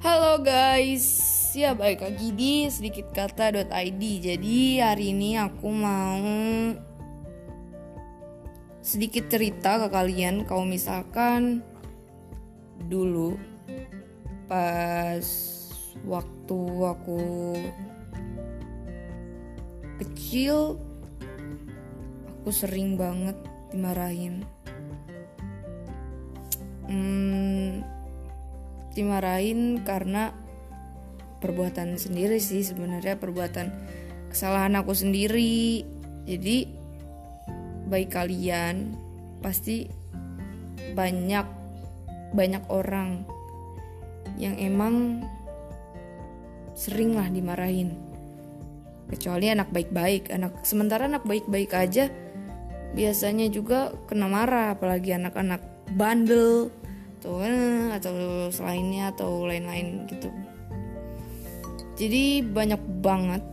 [0.00, 1.04] Halo guys,
[1.52, 4.00] ya baik lagi di sedikit kata.id.
[4.00, 6.24] Jadi hari ini aku mau
[8.80, 11.60] sedikit cerita ke kalian kalau misalkan
[12.88, 13.36] dulu
[14.48, 15.20] pas
[16.08, 17.20] waktu aku
[20.00, 20.80] kecil
[22.40, 23.36] aku sering banget
[23.68, 24.48] dimarahin.
[26.88, 27.84] Hmm,
[28.94, 30.34] dimarahin karena
[31.40, 33.72] perbuatan sendiri sih sebenarnya perbuatan
[34.30, 35.82] kesalahan aku sendiri.
[36.28, 36.68] Jadi
[37.90, 38.94] baik kalian
[39.42, 39.88] pasti
[40.94, 41.46] banyak
[42.30, 43.26] banyak orang
[44.38, 45.26] yang emang
[46.76, 47.98] sering lah dimarahin.
[49.10, 50.30] Kecuali anak baik-baik.
[50.30, 52.06] Anak sementara anak baik-baik aja
[52.90, 55.62] biasanya juga kena marah apalagi anak-anak
[55.94, 56.70] bandel
[57.20, 60.32] atau eh, atau selainnya atau lain-lain gitu.
[62.00, 63.44] Jadi banyak banget.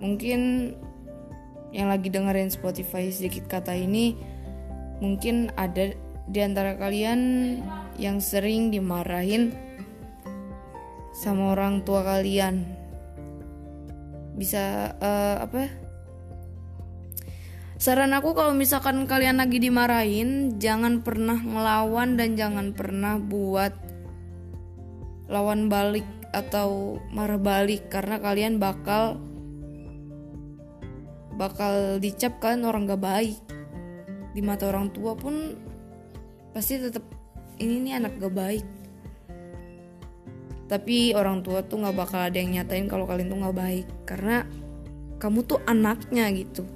[0.00, 0.72] Mungkin
[1.76, 4.16] yang lagi dengerin Spotify sedikit kata ini
[5.04, 5.92] mungkin ada
[6.24, 7.20] di antara kalian
[8.00, 9.52] yang sering dimarahin
[11.12, 12.64] sama orang tua kalian.
[14.40, 15.68] Bisa uh, apa
[17.78, 23.70] Saran aku kalau misalkan kalian lagi dimarahin, jangan pernah ngelawan dan jangan pernah buat
[25.30, 26.02] lawan balik
[26.34, 29.22] atau marah balik karena kalian bakal
[31.38, 33.38] bakal dicap kalian orang gak baik.
[34.34, 35.54] Di mata orang tua pun
[36.50, 37.06] pasti tetap
[37.62, 38.66] ini nih anak gak baik.
[40.66, 44.42] Tapi orang tua tuh gak bakal ada yang nyatain kalau kalian tuh gak baik karena
[45.22, 46.66] kamu tuh anaknya gitu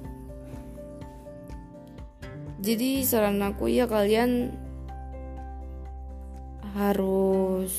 [2.63, 4.55] jadi saran aku ya kalian
[6.79, 7.75] harus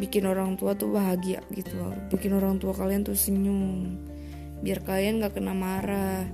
[0.00, 1.76] bikin orang tua tuh bahagia gitu.
[2.08, 4.00] Bikin orang tua kalian tuh senyum.
[4.64, 6.24] Biar kalian gak kena marah.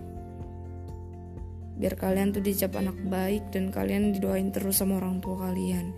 [1.75, 5.91] Biar kalian tuh dicap anak baik dan kalian didoain terus sama orang tua kalian.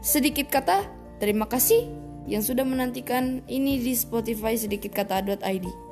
[0.00, 0.88] Sedikit kata
[1.20, 1.84] terima kasih
[2.24, 5.87] yang sudah menantikan ini di Spotify sedikit kata.id